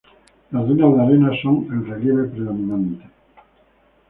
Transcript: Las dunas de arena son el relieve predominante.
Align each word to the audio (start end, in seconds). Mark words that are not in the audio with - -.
Las 0.49 0.67
dunas 0.67 0.95
de 0.95 1.01
arena 1.03 1.29
son 1.43 1.67
el 1.71 1.85
relieve 1.85 2.23
predominante. 2.29 3.05